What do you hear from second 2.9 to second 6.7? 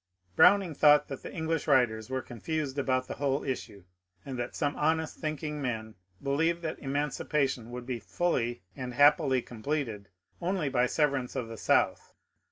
the whole issue, and that .some honest thinking men believed